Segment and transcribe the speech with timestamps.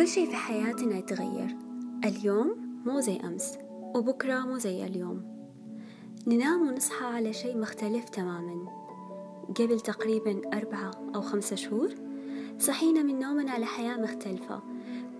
[0.00, 1.56] كل شيء في حياتنا يتغير.
[2.04, 2.56] اليوم
[2.86, 3.58] مو زي أمس
[3.94, 5.22] وبكرة مو زي اليوم.
[6.26, 8.68] ننام ونصحى على شيء مختلف تماما.
[9.58, 11.94] قبل تقريبا أربعة أو خمسة شهور
[12.58, 14.62] صحينا من نومنا على حياة مختلفة.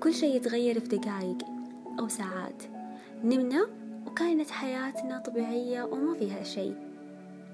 [0.01, 1.39] كل شيء يتغير في دقايق
[1.99, 2.63] أو ساعات.
[3.25, 3.67] نمنا
[4.07, 6.75] وكانت حياتنا طبيعية وما فيها شيء.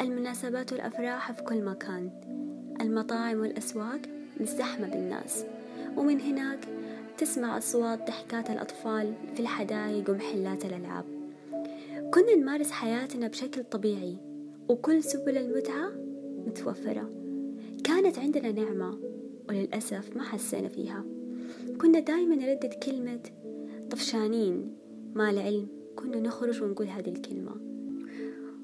[0.00, 2.10] المناسبات والأفراح في كل مكان.
[2.80, 4.00] المطاعم والأسواق
[4.40, 5.44] مزدحمة بالناس.
[5.96, 6.68] ومن هناك
[7.18, 11.04] تسمع أصوات ضحكات الأطفال في الحدائق ومحلات الألعاب.
[12.14, 14.16] كنا نمارس حياتنا بشكل طبيعي
[14.68, 15.92] وكل سبل المتعة
[16.46, 17.10] متوفرة.
[17.84, 18.98] كانت عندنا نعمة
[19.48, 21.04] وللأسف ما حسينا فيها.
[21.80, 23.20] كنا دايما نردد كلمة
[23.90, 24.76] طفشانين
[25.14, 25.68] ما العلم.
[25.96, 27.56] كنا نخرج ونقول هذه الكلمة.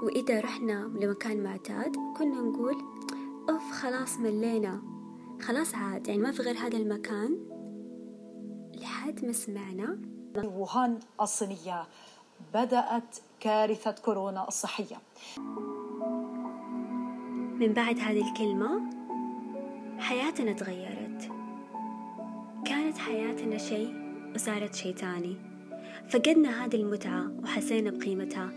[0.03, 2.75] وإذا رحنا لمكان معتاد كنا نقول
[3.51, 4.83] أوف خلاص ملينا.
[5.41, 7.39] خلاص عاد يعني ما في غير هذا المكان.
[8.83, 9.99] لحد ما سمعنا.
[10.37, 11.87] ووهان الصينية
[12.55, 14.97] بدأت كارثة كورونا الصحية.
[17.61, 18.81] من بعد هذه الكلمة
[19.99, 21.31] حياتنا تغيرت.
[22.67, 23.95] كانت حياتنا شيء
[24.35, 25.37] وصارت شيء تاني
[26.11, 28.51] فقدنا هذه المتعة وحسينا بقيمتها.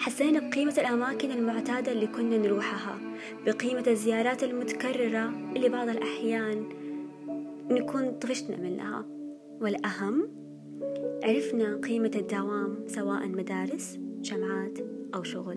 [0.00, 2.98] حسينا بقيمة الأماكن المعتادة اللي كنا نروحها
[3.46, 6.68] بقيمة الزيارات المتكررة اللي بعض الأحيان
[7.70, 9.19] نكون طفشنا منها.
[9.60, 10.28] والأهم
[11.24, 14.78] عرفنا قيمة الدوام سواء مدارس جامعات
[15.14, 15.56] أو شغل.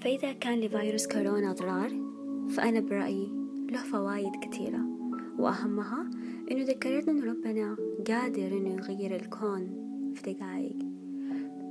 [0.00, 1.90] فإذا كان لفيروس كورونا أضرار
[2.48, 3.32] فأنا برأيي
[3.70, 4.80] له فوائد كثيرة.
[5.38, 6.10] وأهمها
[6.50, 7.76] إنه ذكرتنا إن ربنا
[8.08, 10.76] قادر إنه يغير الكون في دقايق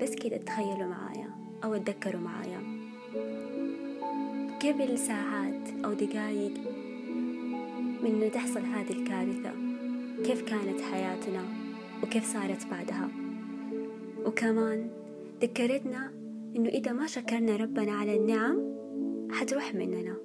[0.02, 1.30] بس كده تخيلوا معايا
[1.64, 2.62] أو تذكروا معايا.
[4.64, 6.54] قبل ساعات أو دقايق
[8.04, 9.52] من إنه تحصل هذه الكارثة؟
[10.24, 11.44] كيف كانت حياتنا؟
[12.04, 13.10] وكيف صارت بعدها؟
[14.26, 14.90] وكمان
[15.42, 16.12] ذكرتنا
[16.56, 18.58] إنه إذا ما شكرنا ربنا على النعم
[19.32, 20.16] حتروح مننا.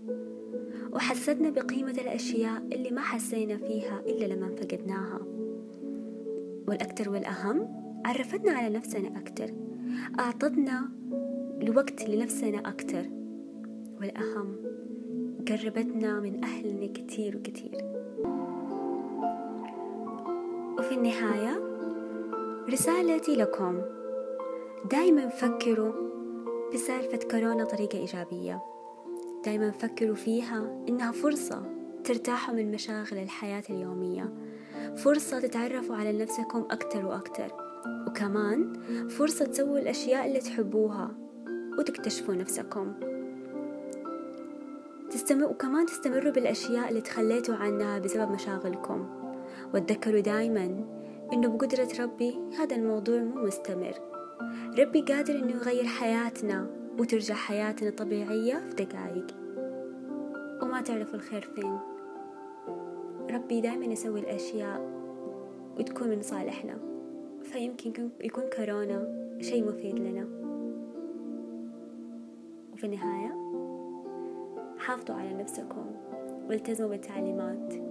[0.92, 5.20] وحسدنا بقيمة الأشياء اللي ما حسينا فيها إلا لما فقدناها
[6.68, 7.68] والأكثر والأهم
[8.04, 9.50] عرفتنا على نفسنا أكثر.
[10.20, 10.88] أعطتنا
[11.62, 13.10] الوقت لنفسنا أكثر.
[14.00, 14.56] والأهم
[15.48, 17.84] قربتنا من أهلنا كتير وكتير.
[20.78, 21.60] وفي النهاية
[22.70, 23.80] رسالتي لكم.
[24.90, 25.92] دايما فكروا
[26.74, 28.62] بسالفة كورونا طريقة إيجابية.
[29.44, 31.62] دايما فكروا فيها إنها فرصة
[32.04, 34.32] ترتاحوا من مشاغل الحياة اليومية.
[34.96, 37.52] فرصة تتعرفوا على نفسكم أكتر وأكتر.
[38.08, 38.72] وكمان
[39.08, 41.10] فرصة تسووا الأشياء اللي تحبوها
[41.78, 43.17] وتكتشفوا نفسكم.
[45.10, 49.08] تستمر وكمان تستمروا بالأشياء اللي تخليتوا عنها بسبب مشاغلكم.
[49.74, 50.84] وتذكروا دايما
[51.32, 53.94] إنه بقدرة ربي هذا الموضوع مو مستمر.
[54.78, 56.66] ربي قادر إنه يغير حياتنا
[56.98, 59.26] وترجع حياتنا طبيعية في دقايق.
[60.62, 61.78] وما تعرفوا الخير فين.
[63.30, 64.80] ربي دايما يسوي الأشياء
[65.78, 66.78] وتكون من صالحنا.
[67.42, 70.28] فيمكن يكون كورونا شيء مفيد لنا.
[72.72, 73.47] وفي النهاية
[74.88, 75.86] حافظوا على نفسكم
[76.48, 77.87] والتزموا بالتعليمات.